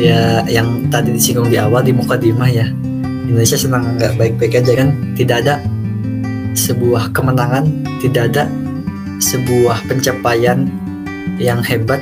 [0.00, 2.66] ya yang tadi disinggung di awal di mukadimah ya.
[3.28, 4.88] Indonesia senang nggak baik-baik aja kan?
[5.14, 5.60] Tidak ada
[6.54, 7.66] sebuah kemenangan
[8.02, 8.44] tidak ada
[9.20, 10.66] sebuah pencapaian
[11.36, 12.00] yang hebat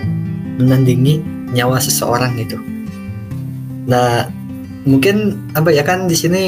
[0.58, 1.20] menandingi
[1.52, 2.56] nyawa seseorang gitu.
[3.90, 4.30] Nah
[4.86, 6.42] mungkin apa ya kan di sini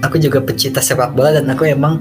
[0.00, 2.00] aku juga pecinta sepak bola dan aku emang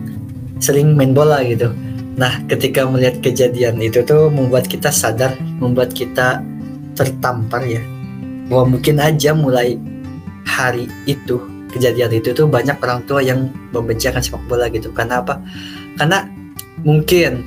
[0.63, 1.71] sering main bola gitu.
[2.15, 6.43] Nah ketika melihat kejadian itu tuh membuat kita sadar membuat kita
[6.95, 7.83] tertampar ya
[8.49, 9.77] bahwa mungkin aja mulai
[10.43, 11.37] hari itu
[11.69, 14.89] kejadian itu tuh banyak orang tua yang membenci akan sepak bola gitu.
[14.89, 15.37] Karena apa?
[15.95, 16.25] Karena
[16.81, 17.45] mungkin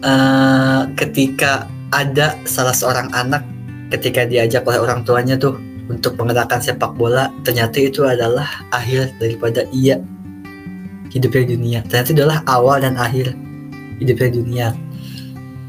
[0.00, 3.44] uh, ketika ada salah seorang anak
[3.94, 5.54] ketika diajak oleh orang tuanya tuh
[5.86, 10.02] untuk mengenalkan sepak bola ternyata itu adalah akhir daripada ia
[11.14, 11.78] hidupnya dunia.
[11.86, 13.36] Ternyata itu adalah awal dan akhir
[14.02, 14.66] hidupnya dunia.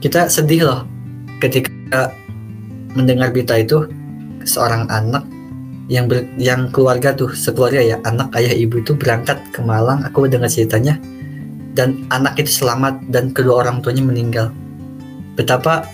[0.02, 0.82] Kita sedih loh
[1.38, 2.10] ketika
[2.98, 3.86] mendengar berita itu
[4.48, 5.28] seorang anak
[5.88, 10.28] yang ber, yang keluarga tuh sekeluarga ya anak ayah ibu itu berangkat ke Malang aku
[10.28, 11.00] dengar ceritanya
[11.78, 14.50] dan anak itu selamat dan kedua orang tuanya meninggal.
[15.38, 15.86] Betapa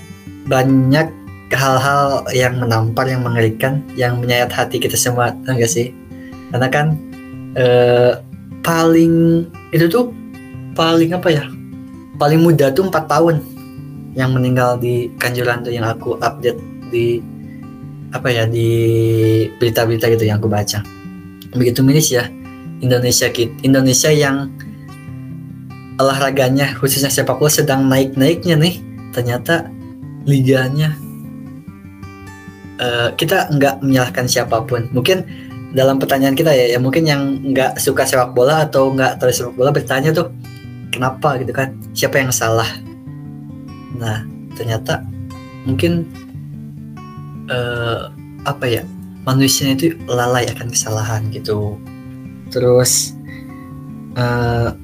[0.47, 1.11] banyak
[1.51, 5.91] hal-hal yang menampar yang mengerikan yang menyayat hati kita semua enggak sih?
[6.55, 6.95] Karena kan
[7.59, 8.15] eh,
[8.63, 9.43] paling
[9.75, 10.15] itu tuh
[10.71, 11.43] paling apa ya?
[12.15, 13.43] Paling muda tuh empat tahun
[14.15, 16.63] yang meninggal di Kanjuran tuh yang aku update
[16.95, 17.19] di
[18.13, 18.69] apa ya di
[19.57, 20.85] berita-berita gitu yang aku baca.
[21.53, 22.29] Begitu miris ya
[22.79, 23.27] Indonesia
[23.65, 24.53] Indonesia yang
[25.97, 28.75] olahraganya khususnya sepak bola sedang naik-naiknya nih
[29.13, 29.69] ternyata
[30.25, 30.97] liganya
[32.81, 34.89] uh, kita nggak menyalahkan siapa pun.
[34.93, 35.25] Mungkin
[35.73, 39.53] dalam pertanyaan kita ya, ya mungkin yang nggak suka sepak bola atau nggak terus sepak
[39.57, 40.29] bola bertanya tuh
[40.93, 41.41] kenapa?
[41.41, 42.69] gitu kan siapa yang salah?
[43.97, 44.21] Nah
[44.53, 45.01] ternyata
[45.65, 46.05] mungkin
[47.51, 48.11] uh,
[48.43, 48.83] apa ya
[49.23, 51.79] manusia itu lalai akan kesalahan gitu.
[52.51, 53.15] Terus
[54.19, 54.75] uh,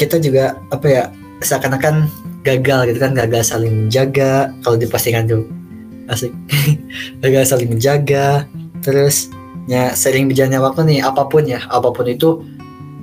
[0.00, 1.04] kita juga apa ya
[1.44, 2.08] seakan-akan
[2.42, 4.50] gagal gitu kan gagal saling menjaga.
[4.64, 5.44] Kalau di postingan tuh
[6.08, 6.32] asik.
[7.22, 8.48] Gagal saling menjaga.
[8.80, 9.28] Terus
[9.68, 12.40] ya sering berjalannya waktu nih apa pun ya apa pun itu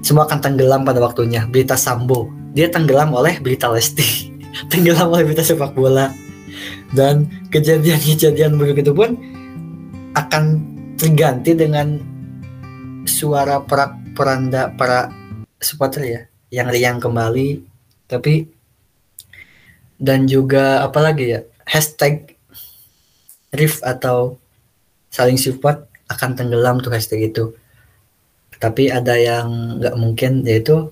[0.02, 1.46] semua akan tenggelam pada waktunya.
[1.46, 2.30] Berita Sambo.
[2.58, 4.34] Dia tenggelam oleh berita Lesti.
[4.72, 6.08] Tenggelam oleh berita sepak bola
[6.94, 9.18] dan kejadian-kejadian begitu pun
[10.16, 10.64] akan
[10.96, 12.00] terganti dengan
[13.06, 15.12] suara para peranda para
[15.60, 17.62] supporter ya yang riang kembali.
[18.06, 18.48] Tapi
[20.00, 22.36] dan juga apalagi ya hashtag
[23.56, 24.36] riff atau
[25.12, 27.56] saling support akan tenggelam tuh hashtag itu.
[28.56, 30.92] Tapi ada yang nggak mungkin yaitu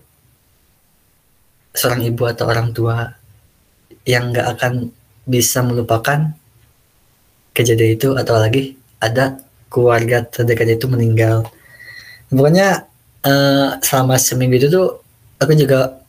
[1.73, 3.17] seorang ibu atau orang tua
[4.03, 4.91] yang nggak akan
[5.23, 6.35] bisa melupakan
[7.55, 9.39] kejadian itu atau lagi ada
[9.71, 11.47] keluarga terdekat itu meninggal.
[12.29, 12.89] Pokoknya
[13.23, 15.01] uh, selama seminggu itu tuh
[15.39, 16.02] aku juga